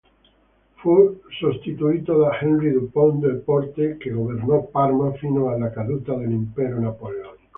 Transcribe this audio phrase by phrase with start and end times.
[0.77, 7.39] Fu sostituito da Henri Dupont-Delporte, che governò Parma fino alla caduta dell'impero napoleonico.